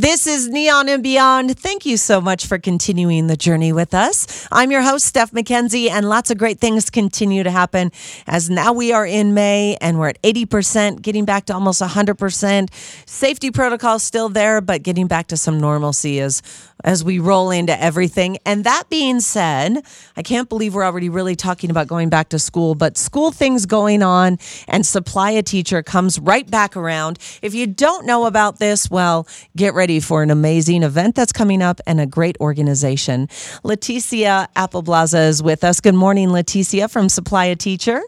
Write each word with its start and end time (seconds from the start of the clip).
This 0.00 0.28
is 0.28 0.46
Neon 0.46 0.88
and 0.88 1.02
Beyond. 1.02 1.58
Thank 1.58 1.84
you 1.84 1.96
so 1.96 2.20
much 2.20 2.46
for 2.46 2.56
continuing 2.56 3.26
the 3.26 3.36
journey 3.36 3.72
with 3.72 3.94
us. 3.94 4.46
I'm 4.52 4.70
your 4.70 4.82
host, 4.82 5.06
Steph 5.06 5.32
McKenzie, 5.32 5.90
and 5.90 6.08
lots 6.08 6.30
of 6.30 6.38
great 6.38 6.60
things 6.60 6.88
continue 6.88 7.42
to 7.42 7.50
happen 7.50 7.90
as 8.24 8.48
now 8.48 8.72
we 8.72 8.92
are 8.92 9.04
in 9.04 9.34
May 9.34 9.76
and 9.80 9.98
we're 9.98 10.10
at 10.10 10.22
80%, 10.22 11.02
getting 11.02 11.24
back 11.24 11.46
to 11.46 11.52
almost 11.52 11.82
100%. 11.82 12.72
Safety 13.08 13.50
protocols 13.50 14.04
still 14.04 14.28
there, 14.28 14.60
but 14.60 14.84
getting 14.84 15.08
back 15.08 15.26
to 15.26 15.36
some 15.36 15.58
normalcy 15.58 16.20
as, 16.20 16.42
as 16.84 17.02
we 17.02 17.18
roll 17.18 17.50
into 17.50 17.76
everything. 17.82 18.38
And 18.46 18.62
that 18.62 18.84
being 18.88 19.18
said, 19.18 19.82
I 20.16 20.22
can't 20.22 20.48
believe 20.48 20.76
we're 20.76 20.84
already 20.84 21.08
really 21.08 21.34
talking 21.34 21.70
about 21.70 21.88
going 21.88 22.08
back 22.08 22.28
to 22.28 22.38
school, 22.38 22.76
but 22.76 22.96
school 22.96 23.32
things 23.32 23.66
going 23.66 24.04
on 24.04 24.38
and 24.68 24.86
Supply 24.86 25.32
a 25.32 25.42
Teacher 25.42 25.82
comes 25.82 26.20
right 26.20 26.48
back 26.48 26.76
around. 26.76 27.18
If 27.42 27.52
you 27.52 27.66
don't 27.66 28.06
know 28.06 28.26
about 28.26 28.60
this, 28.60 28.88
well, 28.88 29.26
get 29.56 29.74
ready 29.74 29.87
for 29.98 30.22
an 30.22 30.30
amazing 30.30 30.82
event 30.82 31.14
that's 31.14 31.32
coming 31.32 31.62
up 31.62 31.80
and 31.86 32.00
a 32.00 32.06
great 32.06 32.36
organization. 32.40 33.26
Leticia 33.64 34.46
Appleblaza 34.54 35.28
is 35.28 35.42
with 35.42 35.64
us. 35.64 35.80
Good 35.80 35.94
morning, 35.94 36.28
Leticia 36.28 36.90
from 36.90 37.08
Supply 37.08 37.46
a 37.46 37.56
Teacher. 37.56 38.02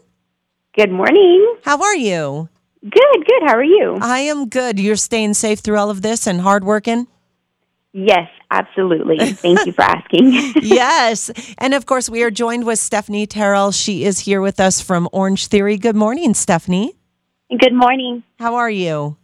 Good 0.75 0.91
morning. 0.91 1.55
How 1.63 1.81
are 1.81 1.95
you? 1.95 2.47
Good, 2.81 3.25
good. 3.27 3.43
How 3.43 3.55
are 3.55 3.63
you? 3.63 3.97
I 3.99 4.19
am 4.19 4.47
good. 4.47 4.79
You're 4.79 4.95
staying 4.95 5.33
safe 5.33 5.59
through 5.59 5.77
all 5.77 5.89
of 5.89 6.01
this 6.03 6.27
and 6.27 6.39
hardworking? 6.41 7.07
Yes, 7.93 8.29
absolutely. 8.51 9.33
Thank 9.33 9.65
you 9.65 9.73
for 9.73 9.81
asking. 9.81 10.31
yes. 10.61 11.29
And 11.57 11.73
of 11.73 11.85
course, 11.85 12.09
we 12.09 12.23
are 12.23 12.31
joined 12.31 12.65
with 12.65 12.79
Stephanie 12.79 13.27
Terrell. 13.27 13.71
She 13.71 14.05
is 14.05 14.19
here 14.19 14.41
with 14.41 14.59
us 14.59 14.79
from 14.79 15.09
Orange 15.11 15.47
Theory. 15.47 15.77
Good 15.77 15.95
morning, 15.95 16.33
Stephanie. 16.33 16.93
Good 17.49 17.73
morning. 17.73 18.23
How 18.39 18.55
are 18.55 18.69
you? 18.69 19.17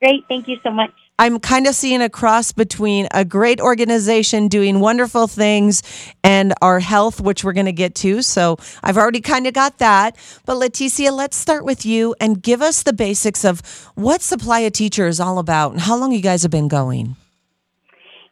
Great. 0.00 0.24
Thank 0.28 0.48
you 0.48 0.56
so 0.62 0.70
much. 0.70 0.92
I'm 1.18 1.40
kind 1.40 1.66
of 1.66 1.74
seeing 1.74 2.02
a 2.02 2.10
cross 2.10 2.52
between 2.52 3.08
a 3.10 3.24
great 3.24 3.60
organization 3.60 4.48
doing 4.48 4.80
wonderful 4.80 5.26
things 5.26 5.82
and 6.22 6.52
our 6.60 6.78
health, 6.78 7.20
which 7.20 7.42
we're 7.42 7.54
going 7.54 7.66
to 7.66 7.72
get 7.72 7.94
to. 7.96 8.20
So 8.20 8.58
I've 8.82 8.98
already 8.98 9.22
kind 9.22 9.46
of 9.46 9.54
got 9.54 9.78
that. 9.78 10.16
But 10.44 10.56
Leticia, 10.56 11.12
let's 11.12 11.36
start 11.36 11.64
with 11.64 11.86
you 11.86 12.14
and 12.20 12.42
give 12.42 12.60
us 12.60 12.82
the 12.82 12.92
basics 12.92 13.44
of 13.44 13.60
what 13.94 14.20
Supply 14.20 14.60
a 14.60 14.70
Teacher 14.70 15.06
is 15.06 15.18
all 15.18 15.38
about 15.38 15.72
and 15.72 15.80
how 15.80 15.96
long 15.96 16.12
you 16.12 16.20
guys 16.20 16.42
have 16.42 16.50
been 16.50 16.68
going. 16.68 17.16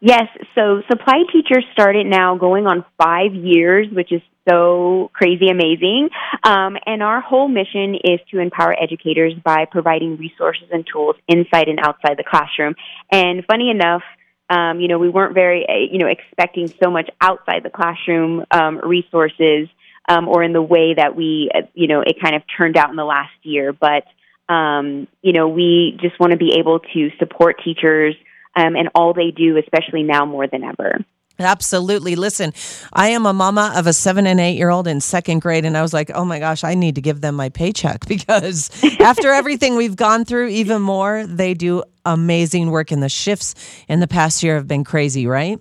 Yes, 0.00 0.24
so 0.54 0.82
Supply 0.90 1.22
Teacher 1.32 1.62
started 1.72 2.04
now 2.06 2.36
going 2.36 2.66
on 2.66 2.84
five 3.02 3.34
years, 3.34 3.88
which 3.90 4.12
is 4.12 4.20
so 4.48 5.10
crazy 5.12 5.48
amazing. 5.48 6.10
Um, 6.42 6.76
and 6.86 7.02
our 7.02 7.20
whole 7.20 7.48
mission 7.48 7.94
is 7.94 8.20
to 8.30 8.40
empower 8.40 8.74
educators 8.80 9.32
by 9.44 9.64
providing 9.64 10.16
resources 10.16 10.68
and 10.70 10.86
tools 10.86 11.16
inside 11.28 11.68
and 11.68 11.78
outside 11.80 12.16
the 12.16 12.24
classroom. 12.24 12.74
And 13.10 13.44
funny 13.46 13.70
enough, 13.70 14.02
um, 14.50 14.80
you 14.80 14.88
know, 14.88 14.98
we 14.98 15.08
weren't 15.08 15.34
very, 15.34 15.66
uh, 15.66 15.90
you 15.90 15.98
know, 15.98 16.06
expecting 16.06 16.68
so 16.68 16.90
much 16.90 17.08
outside 17.20 17.62
the 17.62 17.70
classroom 17.70 18.44
um, 18.50 18.78
resources 18.84 19.68
um, 20.08 20.28
or 20.28 20.42
in 20.42 20.52
the 20.52 20.62
way 20.62 20.94
that 20.94 21.16
we, 21.16 21.50
uh, 21.54 21.62
you 21.72 21.88
know, 21.88 22.02
it 22.02 22.20
kind 22.20 22.36
of 22.36 22.42
turned 22.56 22.76
out 22.76 22.90
in 22.90 22.96
the 22.96 23.04
last 23.04 23.32
year. 23.42 23.72
But, 23.72 24.04
um, 24.52 25.08
you 25.22 25.32
know, 25.32 25.48
we 25.48 25.98
just 26.02 26.20
want 26.20 26.32
to 26.32 26.38
be 26.38 26.56
able 26.58 26.80
to 26.80 27.10
support 27.18 27.62
teachers 27.64 28.14
um, 28.54 28.76
and 28.76 28.90
all 28.94 29.14
they 29.14 29.30
do, 29.30 29.56
especially 29.56 30.02
now 30.02 30.26
more 30.26 30.46
than 30.46 30.62
ever. 30.62 30.98
Absolutely. 31.38 32.14
Listen, 32.14 32.52
I 32.92 33.08
am 33.08 33.26
a 33.26 33.32
mama 33.32 33.72
of 33.74 33.86
a 33.86 33.92
seven 33.92 34.26
and 34.26 34.38
eight 34.38 34.56
year 34.56 34.70
old 34.70 34.86
in 34.86 35.00
second 35.00 35.40
grade, 35.40 35.64
and 35.64 35.76
I 35.76 35.82
was 35.82 35.92
like, 35.92 36.10
oh 36.14 36.24
my 36.24 36.38
gosh, 36.38 36.62
I 36.62 36.74
need 36.74 36.94
to 36.94 37.00
give 37.00 37.20
them 37.20 37.34
my 37.34 37.48
paycheck 37.48 38.06
because 38.08 38.70
after 39.00 39.32
everything 39.32 39.76
we've 39.76 39.96
gone 39.96 40.24
through, 40.24 40.48
even 40.48 40.80
more, 40.80 41.26
they 41.26 41.54
do 41.54 41.82
amazing 42.04 42.70
work, 42.70 42.90
and 42.90 43.02
the 43.02 43.08
shifts 43.08 43.54
in 43.88 44.00
the 44.00 44.06
past 44.06 44.42
year 44.42 44.56
have 44.56 44.68
been 44.68 44.84
crazy, 44.84 45.26
right? 45.26 45.58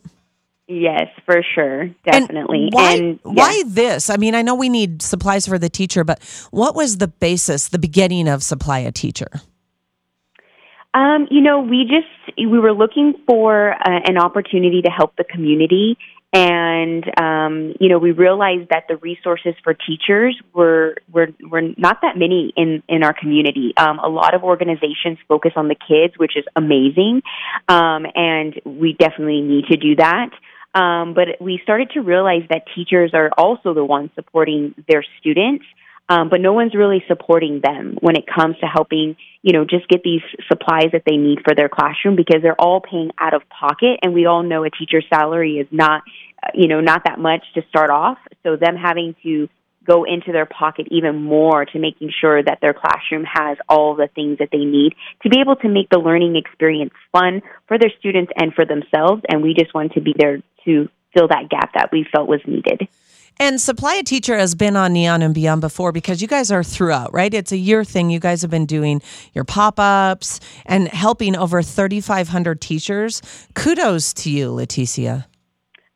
Yes, 0.67 1.09
for 1.25 1.41
sure. 1.55 1.87
Definitely. 2.05 2.65
And 2.65 2.73
why, 2.73 2.93
and, 2.93 3.19
why 3.23 3.63
this? 3.67 4.09
I 4.09 4.17
mean, 4.17 4.33
I 4.33 4.41
know 4.41 4.55
we 4.55 4.69
need 4.69 5.01
supplies 5.01 5.45
for 5.45 5.59
the 5.59 5.69
teacher, 5.69 6.03
but 6.03 6.23
what 6.51 6.75
was 6.75 6.97
the 6.97 7.07
basis, 7.07 7.67
the 7.67 7.79
beginning 7.79 8.27
of 8.27 8.43
Supply 8.43 8.79
a 8.79 8.91
Teacher? 8.91 9.27
Um, 10.93 11.27
you 11.31 11.41
know, 11.41 11.61
we 11.61 11.85
just 11.85 12.37
we 12.37 12.59
were 12.59 12.73
looking 12.73 13.15
for 13.27 13.71
uh, 13.71 13.99
an 14.05 14.17
opportunity 14.17 14.83
to 14.83 14.91
help 14.91 15.15
the 15.15 15.23
community, 15.23 15.97
and 16.31 17.03
um, 17.19 17.73
you 17.79 17.89
know, 17.89 17.97
we 17.97 18.11
realized 18.11 18.69
that 18.69 18.85
the 18.87 18.97
resources 18.97 19.55
for 19.63 19.73
teachers 19.73 20.39
were 20.53 20.95
were 21.11 21.29
were 21.49 21.61
not 21.77 22.01
that 22.01 22.15
many 22.15 22.53
in 22.55 22.83
in 22.87 23.03
our 23.03 23.13
community. 23.13 23.73
Um, 23.75 23.97
a 23.99 24.07
lot 24.07 24.35
of 24.35 24.43
organizations 24.43 25.17
focus 25.27 25.53
on 25.55 25.67
the 25.67 25.75
kids, 25.75 26.13
which 26.17 26.37
is 26.37 26.43
amazing, 26.55 27.23
um, 27.67 28.05
and 28.13 28.59
we 28.65 28.93
definitely 28.93 29.41
need 29.41 29.65
to 29.67 29.77
do 29.77 29.95
that. 29.95 30.29
Um, 30.75 31.13
but 31.13 31.39
we 31.39 31.59
started 31.63 31.91
to 31.91 32.01
realize 32.01 32.43
that 32.49 32.63
teachers 32.75 33.11
are 33.13 33.29
also 33.37 33.73
the 33.73 33.85
ones 33.85 34.09
supporting 34.15 34.73
their 34.87 35.03
students 35.19 35.65
um, 36.13 36.29
but 36.29 36.41
no 36.41 36.53
one's 36.53 36.75
really 36.75 37.03
supporting 37.07 37.59
them 37.63 37.97
when 37.99 38.15
it 38.15 38.25
comes 38.27 38.55
to 38.59 38.67
helping, 38.67 39.15
you 39.41 39.51
know, 39.51 39.65
just 39.65 39.87
get 39.87 40.03
these 40.03 40.21
supplies 40.47 40.91
that 40.91 41.01
they 41.07 41.17
need 41.17 41.39
for 41.43 41.55
their 41.55 41.69
classroom 41.69 42.15
because 42.15 42.43
they're 42.43 42.59
all 42.61 42.81
paying 42.81 43.09
out 43.17 43.33
of 43.33 43.41
pocket, 43.49 43.99
and 44.03 44.13
we 44.13 44.27
all 44.27 44.43
know 44.43 44.63
a 44.63 44.69
teacher's 44.69 45.05
salary 45.11 45.57
is 45.57 45.67
not, 45.71 46.03
uh, 46.43 46.49
you 46.53 46.67
know, 46.67 46.81
not 46.81 47.05
that 47.05 47.17
much 47.17 47.43
to 47.55 47.63
start 47.67 47.89
off. 47.89 48.19
So 48.43 48.55
them 48.55 48.75
having 48.75 49.15
to 49.23 49.49
go 49.85 50.03
into 50.03 50.31
their 50.31 50.45
pocket 50.45 50.87
even 50.91 51.15
more 51.15 51.65
to 51.65 51.79
making 51.79 52.11
sure 52.21 52.43
that 52.43 52.59
their 52.61 52.75
classroom 52.75 53.25
has 53.25 53.57
all 53.67 53.95
the 53.95 54.07
things 54.13 54.37
that 54.37 54.49
they 54.51 54.65
need 54.65 54.93
to 55.23 55.29
be 55.29 55.39
able 55.41 55.55
to 55.57 55.67
make 55.67 55.89
the 55.89 55.97
learning 55.97 56.35
experience 56.35 56.93
fun 57.11 57.41
for 57.67 57.79
their 57.79 57.91
students 57.99 58.31
and 58.37 58.53
for 58.53 58.65
themselves. 58.65 59.23
And 59.27 59.41
we 59.41 59.55
just 59.55 59.73
want 59.73 59.93
to 59.93 60.01
be 60.01 60.13
there 60.17 60.43
to 60.65 60.89
fill 61.13 61.27
that 61.29 61.49
gap 61.49 61.73
that 61.73 61.89
we 61.91 62.05
felt 62.11 62.27
was 62.29 62.41
needed. 62.45 62.87
And 63.39 63.59
Supply 63.59 63.95
a 63.95 64.03
Teacher 64.03 64.37
has 64.37 64.55
been 64.55 64.75
on 64.75 64.93
Neon 64.93 65.21
and 65.21 65.33
Beyond 65.33 65.61
before 65.61 65.91
because 65.91 66.21
you 66.21 66.27
guys 66.27 66.51
are 66.51 66.63
throughout, 66.63 67.13
right? 67.13 67.33
It's 67.33 67.51
a 67.51 67.57
year 67.57 67.83
thing. 67.83 68.09
You 68.09 68.19
guys 68.19 68.41
have 68.41 68.51
been 68.51 68.65
doing 68.65 69.01
your 69.33 69.43
pop 69.43 69.79
ups 69.79 70.39
and 70.65 70.87
helping 70.87 71.35
over 71.35 71.61
3,500 71.61 72.61
teachers. 72.61 73.21
Kudos 73.55 74.13
to 74.13 74.29
you, 74.29 74.51
Leticia. 74.51 75.25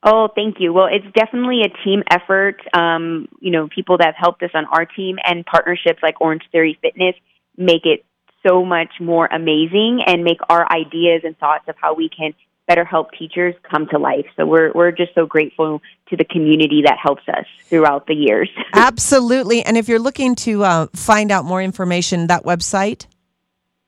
Oh, 0.03 0.29
thank 0.33 0.57
you. 0.59 0.73
Well, 0.73 0.87
it's 0.91 1.05
definitely 1.15 1.61
a 1.61 1.83
team 1.83 2.03
effort. 2.09 2.61
Um, 2.73 3.27
you 3.39 3.51
know, 3.51 3.67
people 3.67 3.97
that 3.97 4.05
have 4.05 4.15
helped 4.15 4.43
us 4.43 4.51
on 4.53 4.65
our 4.65 4.85
team 4.85 5.17
and 5.23 5.45
partnerships 5.45 5.99
like 6.01 6.21
Orange 6.21 6.43
Theory 6.51 6.77
Fitness 6.81 7.15
make 7.57 7.85
it 7.85 8.05
so 8.47 8.63
much 8.63 8.89
more 8.99 9.25
amazing 9.25 10.01
and 10.05 10.23
make 10.23 10.37
our 10.49 10.71
ideas 10.71 11.21
and 11.23 11.37
thoughts 11.37 11.65
of 11.67 11.75
how 11.81 11.93
we 11.93 12.09
can 12.09 12.33
better 12.67 12.85
help 12.85 13.11
teachers 13.17 13.55
come 13.69 13.87
to 13.87 13.97
life. 13.97 14.25
So 14.35 14.45
we're 14.45 14.71
we're 14.73 14.91
just 14.91 15.15
so 15.15 15.25
grateful 15.25 15.81
to 16.09 16.17
the 16.17 16.25
community 16.25 16.81
that 16.85 16.97
helps 17.01 17.23
us 17.27 17.45
throughout 17.63 18.07
the 18.07 18.13
years. 18.13 18.49
Absolutely. 18.73 19.63
And 19.63 19.77
if 19.77 19.87
you're 19.87 19.99
looking 19.99 20.35
to 20.35 20.63
uh, 20.63 20.87
find 20.93 21.31
out 21.31 21.45
more 21.45 21.61
information, 21.61 22.27
that 22.27 22.43
website. 22.43 23.07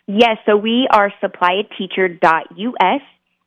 Yes, 0.08 0.38
so 0.48 0.58
we 0.58 0.88
are 0.90 1.14
supplyteacher.us, 1.22 3.02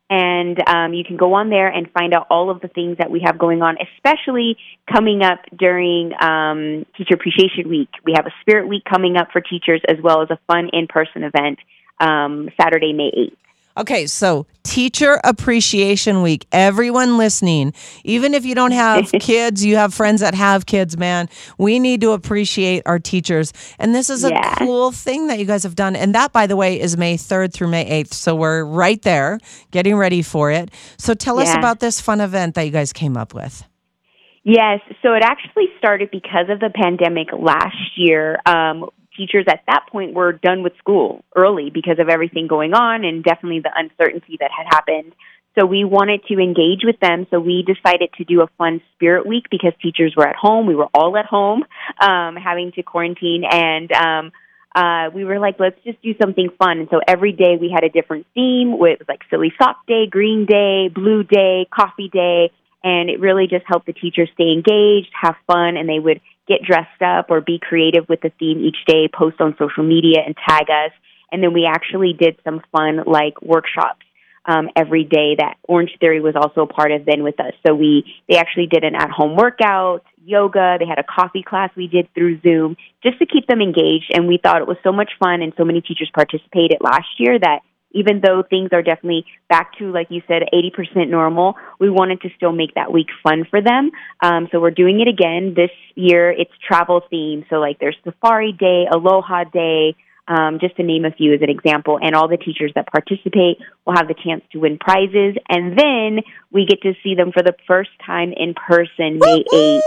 and 0.09 0.69
um, 0.69 0.93
you 0.93 1.03
can 1.03 1.17
go 1.17 1.33
on 1.33 1.49
there 1.49 1.67
and 1.67 1.91
find 1.91 2.13
out 2.13 2.27
all 2.29 2.49
of 2.49 2.61
the 2.61 2.69
things 2.69 2.99
that 2.99 3.11
we 3.11 3.21
have 3.25 3.37
going 3.37 3.61
on, 3.61 3.75
especially 3.97 4.55
coming 4.89 5.23
up 5.23 5.39
during 5.57 6.13
um, 6.21 6.85
Teacher 6.97 7.15
Appreciation 7.15 7.67
Week. 7.67 7.89
We 8.05 8.13
have 8.15 8.25
a 8.27 8.33
Spirit 8.39 8.69
Week 8.69 8.83
coming 8.89 9.17
up 9.17 9.27
for 9.33 9.41
teachers, 9.41 9.81
as 9.89 9.97
well 10.01 10.21
as 10.21 10.29
a 10.29 10.39
fun 10.47 10.69
in 10.71 10.87
person 10.87 11.23
event 11.23 11.59
um, 11.99 12.47
Saturday, 12.57 12.93
May 12.93 13.11
8th. 13.11 13.37
Okay, 13.75 14.05
so 14.05 14.45
Teacher 14.63 15.19
Appreciation 15.23 16.21
Week. 16.21 16.45
Everyone 16.51 17.17
listening, 17.17 17.73
even 18.03 18.35
if 18.35 18.45
you 18.45 18.53
don't 18.53 18.71
have 18.71 19.11
kids, 19.19 19.65
you 19.65 19.77
have 19.77 19.93
friends 19.93 20.21
that 20.21 20.35
have 20.35 20.67
kids, 20.67 20.95
man, 20.95 21.27
we 21.57 21.79
need 21.79 22.01
to 22.01 22.11
appreciate 22.11 22.83
our 22.85 22.99
teachers. 22.99 23.51
And 23.79 23.95
this 23.95 24.11
is 24.11 24.23
a 24.23 24.29
yeah. 24.29 24.55
cool 24.55 24.91
thing 24.91 25.27
that 25.27 25.39
you 25.39 25.45
guys 25.45 25.63
have 25.63 25.75
done. 25.75 25.95
And 25.95 26.13
that, 26.13 26.31
by 26.31 26.45
the 26.45 26.55
way, 26.55 26.79
is 26.79 26.97
May 26.97 27.17
3rd 27.17 27.51
through 27.51 27.69
May 27.69 28.03
8th. 28.03 28.13
So 28.13 28.35
we're 28.35 28.63
right 28.63 29.01
there 29.01 29.39
getting 29.71 29.95
ready 29.95 30.21
for 30.21 30.51
it. 30.51 30.69
So 30.97 31.15
tell 31.15 31.37
yeah. 31.37 31.49
us 31.49 31.55
about 31.55 31.79
this 31.79 31.99
fun 31.99 32.21
event 32.21 32.53
that 32.53 32.63
you 32.63 32.71
guys 32.71 32.93
came 32.93 33.17
up 33.17 33.33
with. 33.33 33.63
Yes, 34.43 34.81
so 35.01 35.13
it 35.13 35.23
actually 35.23 35.67
started 35.77 36.11
because 36.11 36.49
of 36.49 36.59
the 36.59 36.69
pandemic 36.69 37.29
last 37.31 37.97
year. 37.97 38.37
Um, 38.45 38.89
teachers 39.15 39.45
at 39.47 39.61
that 39.67 39.85
point 39.91 40.13
were 40.13 40.33
done 40.33 40.63
with 40.63 40.73
school 40.77 41.23
early 41.35 41.69
because 41.69 41.99
of 41.99 42.09
everything 42.09 42.47
going 42.47 42.73
on 42.73 43.03
and 43.03 43.23
definitely 43.23 43.59
the 43.59 43.71
uncertainty 43.75 44.37
that 44.39 44.51
had 44.55 44.65
happened. 44.69 45.13
So 45.57 45.65
we 45.65 45.83
wanted 45.83 46.25
to 46.29 46.39
engage 46.39 46.81
with 46.83 46.99
them. 46.99 47.27
So 47.29 47.39
we 47.39 47.63
decided 47.63 48.09
to 48.17 48.23
do 48.23 48.41
a 48.41 48.47
fun 48.57 48.81
spirit 48.95 49.27
week 49.27 49.45
because 49.51 49.73
teachers 49.81 50.13
were 50.17 50.27
at 50.27 50.35
home. 50.35 50.65
We 50.65 50.75
were 50.75 50.89
all 50.93 51.15
at 51.17 51.25
home, 51.25 51.63
um, 52.01 52.35
having 52.35 52.71
to 52.73 52.83
quarantine 52.83 53.43
and, 53.49 53.91
um, 53.91 54.31
uh, 54.75 55.09
we 55.13 55.23
were 55.23 55.37
like, 55.37 55.59
let's 55.59 55.79
just 55.83 56.01
do 56.01 56.15
something 56.19 56.49
fun. 56.57 56.79
And 56.79 56.87
so 56.89 56.99
every 57.07 57.31
day 57.31 57.57
we 57.61 57.69
had 57.69 57.83
a 57.83 57.89
different 57.89 58.25
theme. 58.33 58.73
It 58.73 58.79
was 58.79 59.07
like 59.07 59.21
silly 59.29 59.53
sock 59.61 59.85
day, 59.85 60.07
green 60.07 60.45
day, 60.47 60.89
blue 60.89 61.23
day, 61.23 61.67
coffee 61.71 62.09
day. 62.11 62.51
And 62.83 63.09
it 63.09 63.19
really 63.19 63.47
just 63.47 63.65
helped 63.67 63.85
the 63.85 63.93
teachers 63.93 64.29
stay 64.33 64.51
engaged, 64.51 65.09
have 65.21 65.35
fun, 65.47 65.77
and 65.77 65.87
they 65.87 65.99
would 65.99 66.21
get 66.47 66.61
dressed 66.63 67.01
up 67.01 67.27
or 67.29 67.41
be 67.41 67.59
creative 67.59 68.07
with 68.09 68.21
the 68.21 68.31
theme 68.39 68.59
each 68.59 68.77
day, 68.87 69.07
post 69.07 69.39
on 69.39 69.55
social 69.57 69.83
media 69.83 70.21
and 70.25 70.35
tag 70.47 70.69
us. 70.69 70.91
And 71.31 71.41
then 71.41 71.53
we 71.53 71.65
actually 71.65 72.13
did 72.13 72.37
some 72.43 72.61
fun 72.71 73.03
like 73.07 73.41
workshops 73.41 74.05
um, 74.45 74.69
every 74.75 75.03
day 75.03 75.35
that 75.39 75.55
Orange 75.67 75.91
Theory 75.99 76.19
was 76.19 76.35
also 76.35 76.61
a 76.61 76.67
part 76.67 76.91
of 76.91 77.05
Then 77.05 77.23
with 77.23 77.39
us. 77.39 77.53
So 77.65 77.73
we 77.73 78.03
they 78.29 78.37
actually 78.37 78.67
did 78.67 78.83
an 78.83 78.95
at 78.95 79.09
home 79.09 79.35
workout, 79.35 80.03
yoga. 80.23 80.77
They 80.79 80.85
had 80.85 80.99
a 80.99 81.03
coffee 81.03 81.43
class 81.43 81.71
we 81.75 81.87
did 81.87 82.13
through 82.13 82.41
Zoom 82.41 82.75
just 83.01 83.19
to 83.19 83.25
keep 83.25 83.47
them 83.47 83.61
engaged. 83.61 84.11
And 84.13 84.27
we 84.27 84.37
thought 84.37 84.61
it 84.61 84.67
was 84.67 84.77
so 84.83 84.91
much 84.91 85.11
fun, 85.23 85.41
and 85.41 85.53
so 85.57 85.63
many 85.63 85.81
teachers 85.81 86.11
participated 86.13 86.77
last 86.81 87.07
year 87.17 87.39
that 87.39 87.61
even 87.93 88.21
though 88.21 88.43
things 88.47 88.69
are 88.73 88.81
definitely 88.81 89.25
back 89.49 89.77
to, 89.77 89.91
like 89.91 90.07
you 90.09 90.21
said, 90.27 90.43
80% 90.53 91.09
normal, 91.09 91.55
we 91.79 91.89
wanted 91.89 92.21
to 92.21 92.29
still 92.35 92.51
make 92.51 92.75
that 92.75 92.91
week 92.91 93.07
fun 93.23 93.45
for 93.49 93.61
them. 93.61 93.91
Um, 94.21 94.47
so 94.51 94.59
we're 94.59 94.71
doing 94.71 94.99
it 94.99 95.07
again 95.07 95.53
this 95.55 95.71
year. 95.95 96.31
It's 96.31 96.51
travel 96.67 97.01
themed. 97.11 97.49
So 97.49 97.55
like 97.55 97.79
there's 97.79 97.97
Safari 98.03 98.51
Day, 98.51 98.85
Aloha 98.91 99.45
Day, 99.45 99.95
um, 100.27 100.59
just 100.59 100.75
to 100.77 100.83
name 100.83 101.05
a 101.05 101.11
few 101.11 101.33
as 101.33 101.41
an 101.41 101.49
example. 101.49 101.99
And 102.01 102.15
all 102.15 102.27
the 102.27 102.37
teachers 102.37 102.71
that 102.75 102.87
participate 102.87 103.57
will 103.85 103.95
have 103.95 104.07
the 104.07 104.15
chance 104.15 104.43
to 104.51 104.59
win 104.59 104.77
prizes. 104.79 105.35
And 105.49 105.77
then 105.77 106.23
we 106.51 106.65
get 106.65 106.81
to 106.83 106.93
see 107.03 107.15
them 107.15 107.31
for 107.31 107.43
the 107.43 107.55
first 107.67 107.91
time 108.05 108.33
in 108.35 108.53
person 108.53 109.19
May 109.19 109.43
8th. 109.53 109.81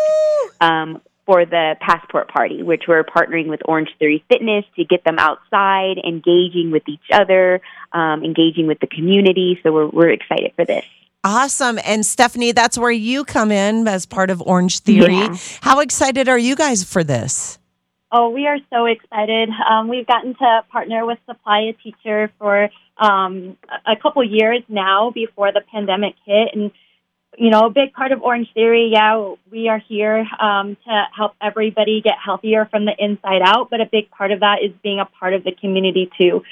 Um, 0.60 1.02
for 1.26 1.44
the 1.44 1.74
passport 1.80 2.28
party, 2.28 2.62
which 2.62 2.84
we're 2.86 3.04
partnering 3.04 3.48
with 3.48 3.60
Orange 3.64 3.90
Theory 3.98 4.24
Fitness 4.28 4.64
to 4.76 4.84
get 4.84 5.04
them 5.04 5.18
outside, 5.18 5.98
engaging 6.06 6.70
with 6.70 6.88
each 6.88 7.08
other, 7.12 7.60
um, 7.92 8.24
engaging 8.24 8.68
with 8.68 8.78
the 8.78 8.86
community. 8.86 9.58
So 9.62 9.72
we're, 9.72 9.88
we're 9.88 10.10
excited 10.10 10.52
for 10.54 10.64
this. 10.64 10.84
Awesome. 11.24 11.80
And 11.84 12.06
Stephanie, 12.06 12.52
that's 12.52 12.78
where 12.78 12.92
you 12.92 13.24
come 13.24 13.50
in 13.50 13.88
as 13.88 14.06
part 14.06 14.30
of 14.30 14.40
Orange 14.40 14.78
Theory. 14.78 15.16
Yeah. 15.16 15.36
How 15.60 15.80
excited 15.80 16.28
are 16.28 16.38
you 16.38 16.54
guys 16.54 16.84
for 16.84 17.02
this? 17.02 17.58
Oh, 18.12 18.28
we 18.30 18.46
are 18.46 18.58
so 18.72 18.86
excited. 18.86 19.48
Um, 19.68 19.88
we've 19.88 20.06
gotten 20.06 20.34
to 20.36 20.64
partner 20.70 21.04
with 21.04 21.18
Supply 21.26 21.62
a 21.62 21.72
Teacher 21.72 22.30
for 22.38 22.70
um, 22.98 23.56
a 23.86 23.92
a 23.92 23.96
couple 23.96 24.22
years 24.22 24.62
now 24.68 25.10
before 25.10 25.50
the 25.52 25.62
pandemic 25.72 26.14
hit. 26.24 26.50
And, 26.54 26.70
you 27.36 27.50
know, 27.50 27.66
a 27.66 27.70
big 27.70 27.92
part 27.92 28.12
of 28.12 28.22
Orange 28.22 28.48
Theory, 28.54 28.90
yeah, 28.92 29.34
we 29.50 29.68
are 29.68 29.78
here 29.78 30.26
um, 30.40 30.76
to 30.86 31.04
help 31.14 31.32
everybody 31.40 32.00
get 32.00 32.14
healthier 32.24 32.66
from 32.70 32.86
the 32.86 32.92
inside 32.98 33.42
out. 33.44 33.68
But 33.70 33.80
a 33.80 33.86
big 33.86 34.10
part 34.10 34.32
of 34.32 34.40
that 34.40 34.58
is 34.64 34.72
being 34.82 35.00
a 35.00 35.04
part 35.04 35.34
of 35.34 35.44
the 35.44 35.52
community, 35.52 36.10
too. 36.18 36.42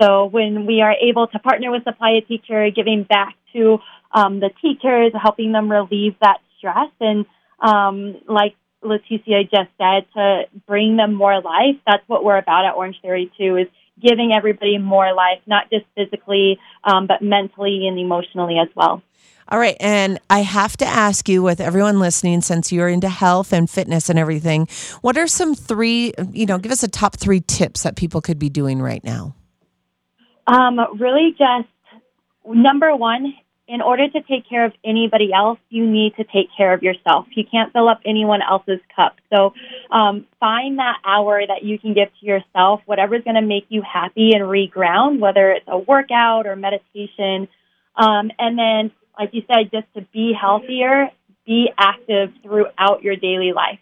So 0.00 0.26
when 0.26 0.66
we 0.66 0.80
are 0.80 0.94
able 1.00 1.28
to 1.28 1.38
partner 1.38 1.70
with 1.70 1.84
Supply 1.84 2.18
a 2.18 2.20
Teacher, 2.22 2.70
giving 2.70 3.04
back 3.04 3.36
to 3.52 3.78
um, 4.12 4.40
the 4.40 4.50
teachers, 4.60 5.12
helping 5.20 5.52
them 5.52 5.70
relieve 5.70 6.16
that 6.20 6.38
stress, 6.58 6.90
and 7.00 7.24
um, 7.60 8.16
like 8.26 8.56
Leticia 8.82 9.48
just 9.48 9.70
said, 9.78 10.06
to 10.14 10.44
bring 10.66 10.96
them 10.96 11.14
more 11.14 11.40
life. 11.40 11.76
That's 11.86 12.02
what 12.08 12.24
we're 12.24 12.38
about 12.38 12.64
at 12.64 12.74
Orange 12.74 12.96
Theory 13.00 13.30
too, 13.38 13.56
is 13.56 13.68
giving 14.02 14.32
everybody 14.34 14.78
more 14.78 15.14
life, 15.14 15.40
not 15.46 15.70
just 15.70 15.84
physically, 15.96 16.58
um, 16.84 17.06
but 17.06 17.22
mentally 17.22 17.86
and 17.86 17.98
emotionally 17.98 18.58
as 18.58 18.68
well. 18.74 19.02
All 19.48 19.58
right. 19.58 19.76
And 19.80 20.18
I 20.30 20.40
have 20.40 20.76
to 20.78 20.86
ask 20.86 21.28
you, 21.28 21.42
with 21.42 21.60
everyone 21.60 21.98
listening, 21.98 22.40
since 22.40 22.72
you're 22.72 22.88
into 22.88 23.08
health 23.08 23.52
and 23.52 23.68
fitness 23.68 24.08
and 24.08 24.18
everything, 24.18 24.66
what 25.02 25.18
are 25.18 25.26
some 25.26 25.54
three, 25.54 26.12
you 26.32 26.46
know, 26.46 26.58
give 26.58 26.72
us 26.72 26.82
a 26.82 26.88
top 26.88 27.16
three 27.16 27.40
tips 27.40 27.82
that 27.82 27.96
people 27.96 28.20
could 28.20 28.38
be 28.38 28.48
doing 28.48 28.80
right 28.80 29.04
now? 29.04 29.34
Um, 30.46 30.78
really, 30.98 31.34
just 31.36 31.68
number 32.46 32.96
one, 32.96 33.34
in 33.72 33.80
order 33.80 34.06
to 34.06 34.20
take 34.24 34.46
care 34.46 34.66
of 34.66 34.72
anybody 34.84 35.32
else, 35.32 35.58
you 35.70 35.88
need 35.90 36.14
to 36.16 36.24
take 36.24 36.48
care 36.54 36.74
of 36.74 36.82
yourself. 36.82 37.24
You 37.30 37.44
can't 37.50 37.72
fill 37.72 37.88
up 37.88 38.00
anyone 38.04 38.40
else's 38.42 38.80
cup. 38.94 39.16
So 39.32 39.54
um, 39.90 40.26
find 40.38 40.78
that 40.78 40.98
hour 41.06 41.40
that 41.46 41.64
you 41.64 41.78
can 41.78 41.94
give 41.94 42.08
to 42.20 42.26
yourself, 42.26 42.82
whatever's 42.84 43.24
going 43.24 43.36
to 43.36 43.40
make 43.40 43.64
you 43.70 43.80
happy 43.80 44.32
and 44.34 44.42
reground, 44.42 45.20
whether 45.20 45.52
it's 45.52 45.64
a 45.68 45.78
workout 45.78 46.46
or 46.46 46.54
meditation. 46.54 47.48
Um, 47.96 48.30
and 48.38 48.58
then, 48.58 48.90
like 49.18 49.30
you 49.32 49.42
said, 49.46 49.70
just 49.72 49.86
to 49.94 50.02
be 50.12 50.34
healthier, 50.38 51.08
be 51.46 51.70
active 51.78 52.30
throughout 52.42 53.02
your 53.02 53.16
daily 53.16 53.54
life. 53.54 53.78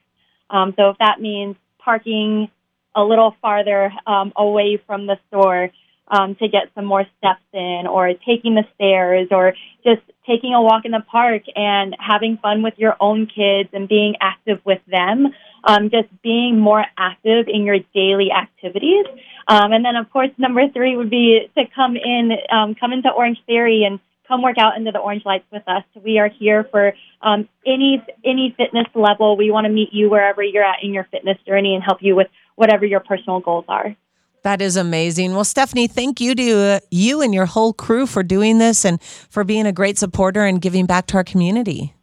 Um, 0.51 0.73
so 0.77 0.91
if 0.91 0.99
that 0.99 1.21
means 1.21 1.57
parking 1.81 2.49
a 2.95 3.03
little 3.03 3.35
farther 3.43 3.93
um, 4.07 4.33
away 4.37 4.81
from 4.87 5.09
the 5.09 5.19
store, 5.27 5.71
um, 6.11 6.35
to 6.37 6.49
get 6.49 6.65
some 6.75 6.85
more 6.85 7.07
steps 7.19 7.43
in, 7.53 7.87
or 7.89 8.13
taking 8.27 8.55
the 8.55 8.65
stairs, 8.75 9.29
or 9.31 9.55
just 9.85 10.03
taking 10.27 10.53
a 10.55 10.61
walk 10.61 10.85
in 10.85 10.93
the 10.93 11.05
park 11.11 11.43
and 11.57 11.97
having 11.99 12.37
fun 12.37 12.63
with 12.63 12.75
your 12.77 12.97
own 13.01 13.27
kids 13.27 13.71
and 13.73 13.89
being 13.89 14.15
active 14.21 14.61
with 14.65 14.81
them. 14.87 15.29
Um, 15.63 15.91
just 15.91 16.09
being 16.23 16.59
more 16.59 16.83
active 16.97 17.45
in 17.47 17.65
your 17.65 17.81
daily 17.93 18.31
activities. 18.33 19.05
Um, 19.47 19.73
and 19.73 19.85
then, 19.85 19.95
of 19.95 20.11
course, 20.11 20.31
number 20.39 20.67
three 20.71 20.97
would 20.97 21.11
be 21.11 21.51
to 21.55 21.65
come 21.75 21.97
in, 21.97 22.33
um, 22.51 22.75
come 22.75 22.95
into 22.95 23.11
Orange 23.11 23.37
Theory 23.45 23.85
and 23.85 24.01
come 24.27 24.41
work 24.41 24.57
out 24.57 24.79
into 24.79 24.91
the 24.91 25.01
Orange 25.01 25.27
Lights 25.27 25.45
with 25.53 25.65
us. 25.67 25.83
We 26.03 26.19
are 26.19 26.31
here 26.31 26.65
for 26.71 26.95
um, 27.21 27.47
any 27.67 28.03
any 28.25 28.55
fitness 28.57 28.87
level. 28.95 29.37
We 29.37 29.51
want 29.51 29.67
to 29.67 29.71
meet 29.71 29.93
you 29.93 30.09
wherever 30.09 30.43
you're 30.43 30.65
at 30.65 30.83
in 30.83 30.95
your 30.95 31.05
fitness 31.11 31.37
journey 31.47 31.75
and 31.75 31.85
help 31.85 31.99
you 32.01 32.17
with 32.17 32.29
whatever 32.55 32.87
your 32.87 33.01
personal 33.01 33.41
goals 33.41 33.67
are. 33.69 33.95
That 34.43 34.63
is 34.63 34.77
amazing. 34.77 35.35
Well, 35.35 35.45
Stephanie, 35.45 35.87
thank 35.87 36.21
you 36.21 36.35
to 36.35 36.53
uh, 36.59 36.81
you 36.91 37.21
and 37.21 37.35
your 37.35 37.47
whole 37.47 37.73
crew 37.73 38.07
for 38.07 38.23
doing 38.23 38.59
this 38.59 38.85
and 38.85 39.01
for 39.03 39.45
being 39.45 39.67
a 39.67 39.73
great 39.73 39.99
supporter 39.99 40.45
and 40.45 40.61
giving 40.61 40.87
back 40.87 41.07
to 41.09 41.17
our 41.19 41.25
community. 41.25 41.95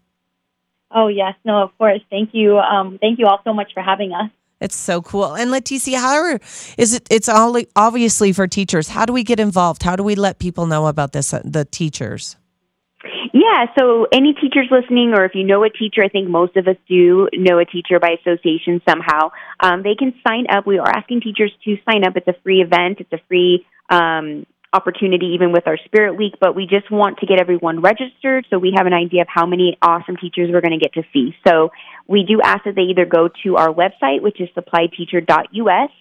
Oh 0.91 1.07
yes, 1.07 1.33
no, 1.43 1.63
of 1.63 1.77
course. 1.77 2.01
Thank 2.09 2.29
you. 2.33 2.57
Um, 2.57 2.97
thank 3.01 3.19
you 3.19 3.25
all 3.25 3.41
so 3.43 3.53
much 3.53 3.73
for 3.73 3.81
having 3.81 4.13
us. 4.13 4.29
It's 4.59 4.75
so 4.75 5.01
cool. 5.01 5.35
And 5.35 5.51
Leticia, 5.51 5.99
how 5.99 6.15
are, 6.15 6.39
is 6.77 6.93
it? 6.93 7.07
It's 7.11 7.29
all 7.29 7.59
obviously 7.75 8.33
for 8.33 8.47
teachers. 8.47 8.87
How 8.87 9.05
do 9.05 9.13
we 9.13 9.23
get 9.23 9.39
involved? 9.39 9.83
How 9.83 9.95
do 9.95 10.03
we 10.03 10.15
let 10.15 10.39
people 10.39 10.65
know 10.65 10.87
about 10.87 11.11
this? 11.11 11.33
uh, 11.33 11.41
The 11.43 11.65
teachers. 11.65 12.37
Yeah, 13.33 13.65
so 13.77 14.07
any 14.13 14.33
teachers 14.33 14.67
listening, 14.71 15.13
or 15.15 15.25
if 15.25 15.33
you 15.35 15.43
know 15.43 15.63
a 15.63 15.69
teacher, 15.69 16.03
I 16.03 16.09
think 16.09 16.29
most 16.29 16.55
of 16.55 16.67
us 16.67 16.75
do 16.87 17.27
know 17.33 17.59
a 17.59 17.65
teacher 17.65 17.99
by 17.99 18.15
association 18.21 18.81
somehow, 18.87 19.31
um, 19.59 19.83
they 19.83 19.95
can 19.95 20.13
sign 20.27 20.45
up. 20.49 20.65
We 20.65 20.79
are 20.79 20.87
asking 20.87 21.21
teachers 21.21 21.51
to 21.65 21.77
sign 21.89 22.05
up. 22.05 22.15
It's 22.15 22.27
a 22.27 22.35
free 22.43 22.61
event, 22.61 22.99
it's 22.99 23.13
a 23.13 23.19
free 23.27 23.65
um, 23.89 24.45
opportunity, 24.73 25.27
even 25.33 25.51
with 25.51 25.67
our 25.67 25.77
Spirit 25.85 26.15
Week, 26.17 26.33
but 26.39 26.55
we 26.55 26.67
just 26.67 26.91
want 26.91 27.19
to 27.19 27.25
get 27.25 27.39
everyone 27.39 27.81
registered 27.81 28.45
so 28.49 28.59
we 28.59 28.73
have 28.75 28.85
an 28.85 28.93
idea 28.93 29.21
of 29.21 29.27
how 29.29 29.45
many 29.45 29.77
awesome 29.81 30.17
teachers 30.17 30.49
we're 30.51 30.61
going 30.61 30.77
to 30.77 30.83
get 30.83 30.93
to 30.93 31.03
see. 31.13 31.35
So 31.47 31.71
we 32.07 32.23
do 32.27 32.41
ask 32.43 32.65
that 32.65 32.75
they 32.75 32.83
either 32.83 33.05
go 33.05 33.29
to 33.43 33.55
our 33.55 33.73
website, 33.73 34.21
which 34.21 34.41
is 34.41 34.49
supplyteacher.us, 34.55 35.91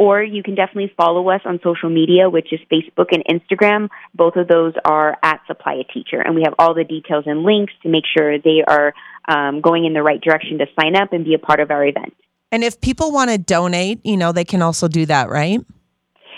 or 0.00 0.22
you 0.22 0.42
can 0.42 0.54
definitely 0.54 0.90
follow 0.96 1.28
us 1.28 1.42
on 1.44 1.60
social 1.62 1.90
media, 1.90 2.30
which 2.30 2.54
is 2.54 2.60
Facebook 2.72 3.08
and 3.12 3.22
Instagram. 3.28 3.90
Both 4.14 4.36
of 4.36 4.48
those 4.48 4.72
are 4.82 5.18
at 5.22 5.42
Supply 5.46 5.74
a 5.74 5.84
Teacher, 5.92 6.18
and 6.24 6.34
we 6.34 6.42
have 6.46 6.54
all 6.58 6.72
the 6.72 6.84
details 6.84 7.24
and 7.26 7.42
links 7.42 7.74
to 7.82 7.90
make 7.90 8.04
sure 8.16 8.38
they 8.38 8.64
are 8.66 8.94
um, 9.28 9.60
going 9.60 9.84
in 9.84 9.92
the 9.92 10.02
right 10.02 10.18
direction 10.18 10.56
to 10.56 10.66
sign 10.80 10.96
up 10.96 11.12
and 11.12 11.22
be 11.22 11.34
a 11.34 11.38
part 11.38 11.60
of 11.60 11.70
our 11.70 11.84
event. 11.84 12.14
And 12.50 12.64
if 12.64 12.80
people 12.80 13.12
want 13.12 13.30
to 13.30 13.36
donate, 13.36 14.00
you 14.02 14.16
know, 14.16 14.32
they 14.32 14.46
can 14.46 14.62
also 14.62 14.88
do 14.88 15.04
that, 15.04 15.28
right? 15.28 15.60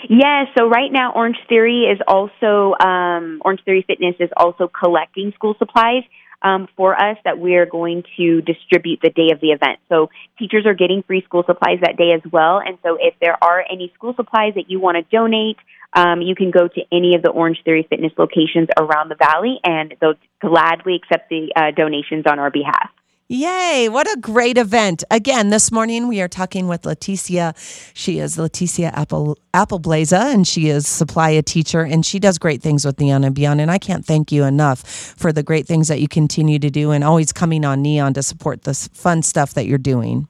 Yeah, 0.09 0.43
so 0.57 0.67
right 0.67 0.91
now 0.91 1.13
Orange 1.13 1.37
Theory 1.47 1.83
is 1.83 1.99
also 2.05 2.75
um, 2.85 3.41
Orange 3.45 3.61
Theory 3.63 3.85
Fitness 3.87 4.15
is 4.19 4.29
also 4.35 4.67
collecting 4.67 5.31
school 5.35 5.55
supplies 5.57 6.03
um, 6.43 6.67
for 6.75 6.95
us 6.95 7.17
that 7.23 7.39
we're 7.39 7.65
going 7.65 8.03
to 8.17 8.41
distribute 8.41 8.99
the 9.01 9.09
day 9.09 9.29
of 9.31 9.39
the 9.39 9.51
event. 9.51 9.79
So 9.89 10.09
teachers 10.37 10.65
are 10.65 10.73
getting 10.73 11.03
free 11.03 11.23
school 11.23 11.43
supplies 11.45 11.79
that 11.81 11.97
day 11.97 12.11
as 12.13 12.21
well. 12.31 12.59
And 12.59 12.77
so 12.83 12.97
if 12.99 13.15
there 13.21 13.41
are 13.41 13.63
any 13.71 13.91
school 13.95 14.13
supplies 14.15 14.53
that 14.55 14.69
you 14.69 14.79
want 14.79 14.97
to 14.97 15.03
donate, 15.15 15.57
um, 15.93 16.21
you 16.21 16.35
can 16.35 16.51
go 16.51 16.67
to 16.67 16.81
any 16.91 17.15
of 17.15 17.21
the 17.21 17.29
Orange 17.29 17.59
Theory 17.63 17.85
Fitness 17.89 18.13
locations 18.17 18.67
around 18.77 19.09
the 19.09 19.15
valley, 19.15 19.59
and 19.63 19.93
they'll 20.01 20.15
gladly 20.41 20.95
accept 20.95 21.29
the 21.29 21.53
uh, 21.55 21.71
donations 21.71 22.25
on 22.25 22.39
our 22.39 22.49
behalf. 22.49 22.89
Yay, 23.33 23.89
what 23.89 24.07
a 24.15 24.19
great 24.19 24.59
event. 24.59 25.03
Again, 25.09 25.49
this 25.49 25.71
morning 25.71 26.07
we 26.07 26.21
are 26.21 26.27
talking 26.27 26.67
with 26.67 26.83
Leticia. 26.83 27.55
She 27.95 28.19
is 28.19 28.37
Leticia 28.37 28.91
Apple 28.93 29.39
Appleblaza 29.55 30.31
and 30.31 30.47
she 30.47 30.69
is 30.69 30.87
supply 30.87 31.31
a 31.31 31.41
teacher 31.41 31.81
and 31.81 32.05
she 32.05 32.19
does 32.19 32.37
great 32.37 32.61
things 32.61 32.85
with 32.85 32.99
Neon 32.99 33.23
and 33.23 33.33
Beyond. 33.33 33.59
And 33.59 33.71
I 33.71 33.79
can't 33.79 34.05
thank 34.05 34.31
you 34.31 34.43
enough 34.43 34.81
for 34.81 35.33
the 35.33 35.41
great 35.41 35.65
things 35.65 35.87
that 35.87 35.99
you 35.99 36.07
continue 36.07 36.59
to 36.59 36.69
do 36.69 36.91
and 36.91 37.03
always 37.03 37.33
coming 37.33 37.65
on 37.65 37.81
Neon 37.81 38.13
to 38.13 38.21
support 38.21 38.65
this 38.65 38.87
fun 38.89 39.23
stuff 39.23 39.55
that 39.55 39.65
you're 39.65 39.79
doing. 39.79 40.27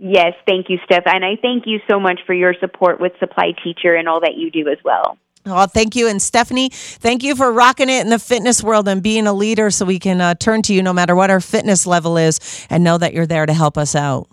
Yes, 0.00 0.32
thank 0.44 0.68
you, 0.68 0.78
Steph. 0.84 1.04
And 1.06 1.24
I 1.24 1.36
thank 1.40 1.68
you 1.68 1.78
so 1.88 2.00
much 2.00 2.22
for 2.26 2.34
your 2.34 2.54
support 2.58 2.98
with 3.00 3.12
Supply 3.20 3.52
Teacher 3.62 3.94
and 3.94 4.08
all 4.08 4.18
that 4.18 4.34
you 4.34 4.50
do 4.50 4.68
as 4.68 4.78
well. 4.84 5.16
Well, 5.44 5.66
thank 5.66 5.96
you. 5.96 6.08
And 6.08 6.22
Stephanie, 6.22 6.68
thank 6.70 7.24
you 7.24 7.34
for 7.34 7.52
rocking 7.52 7.88
it 7.88 8.00
in 8.00 8.10
the 8.10 8.18
fitness 8.18 8.62
world 8.62 8.86
and 8.86 9.02
being 9.02 9.26
a 9.26 9.32
leader 9.32 9.70
so 9.70 9.84
we 9.84 9.98
can 9.98 10.20
uh, 10.20 10.34
turn 10.34 10.62
to 10.62 10.74
you 10.74 10.82
no 10.82 10.92
matter 10.92 11.16
what 11.16 11.30
our 11.30 11.40
fitness 11.40 11.86
level 11.86 12.16
is 12.16 12.38
and 12.70 12.84
know 12.84 12.96
that 12.98 13.12
you're 13.12 13.26
there 13.26 13.46
to 13.46 13.52
help 13.52 13.76
us 13.76 13.96
out. 13.96 14.28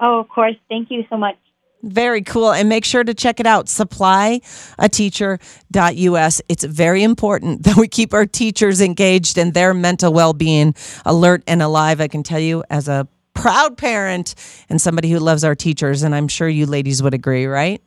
Oh, 0.00 0.18
of 0.18 0.28
course. 0.28 0.56
Thank 0.68 0.90
you 0.90 1.04
so 1.08 1.16
much. 1.16 1.36
Very 1.82 2.22
cool. 2.22 2.52
And 2.52 2.68
make 2.68 2.84
sure 2.84 3.04
to 3.04 3.14
check 3.14 3.40
it 3.40 3.46
out 3.46 3.66
supplyateacher.us. 3.66 6.42
It's 6.48 6.64
very 6.64 7.02
important 7.02 7.62
that 7.64 7.76
we 7.76 7.88
keep 7.88 8.14
our 8.14 8.26
teachers 8.26 8.80
engaged 8.80 9.36
and 9.38 9.54
their 9.54 9.74
mental 9.74 10.12
well 10.12 10.32
being 10.32 10.74
alert 11.04 11.42
and 11.46 11.62
alive. 11.62 12.00
I 12.00 12.08
can 12.08 12.22
tell 12.22 12.40
you 12.40 12.64
as 12.70 12.88
a 12.88 13.06
proud 13.34 13.78
parent 13.78 14.34
and 14.68 14.80
somebody 14.80 15.10
who 15.10 15.18
loves 15.18 15.44
our 15.44 15.54
teachers, 15.54 16.02
and 16.02 16.14
I'm 16.14 16.28
sure 16.28 16.48
you 16.48 16.66
ladies 16.66 17.02
would 17.02 17.14
agree, 17.14 17.46
right? 17.46 17.82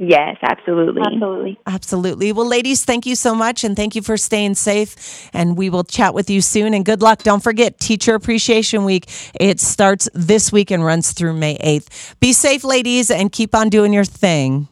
Yes, 0.00 0.36
absolutely. 0.42 1.02
Absolutely. 1.04 1.58
Absolutely. 1.66 2.30
Well, 2.32 2.46
ladies, 2.46 2.84
thank 2.84 3.04
you 3.04 3.16
so 3.16 3.34
much 3.34 3.64
and 3.64 3.74
thank 3.74 3.96
you 3.96 4.02
for 4.02 4.16
staying 4.16 4.54
safe. 4.54 5.28
And 5.32 5.56
we 5.56 5.70
will 5.70 5.82
chat 5.82 6.14
with 6.14 6.30
you 6.30 6.40
soon. 6.40 6.72
And 6.72 6.84
good 6.84 7.02
luck. 7.02 7.24
Don't 7.24 7.42
forget 7.42 7.80
Teacher 7.80 8.14
Appreciation 8.14 8.84
Week. 8.84 9.10
It 9.40 9.58
starts 9.58 10.08
this 10.14 10.52
week 10.52 10.70
and 10.70 10.84
runs 10.84 11.12
through 11.12 11.34
May 11.34 11.58
8th. 11.58 12.14
Be 12.20 12.32
safe, 12.32 12.62
ladies, 12.62 13.10
and 13.10 13.32
keep 13.32 13.56
on 13.56 13.70
doing 13.70 13.92
your 13.92 14.04
thing. 14.04 14.68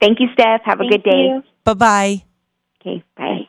Thank 0.00 0.18
you, 0.18 0.26
Steph. 0.32 0.62
Have 0.64 0.80
a 0.80 0.82
Thank 0.82 1.04
good 1.04 1.04
day. 1.04 1.40
Bye 1.62 1.74
bye. 1.74 2.24
Okay, 2.80 3.04
bye. 3.16 3.46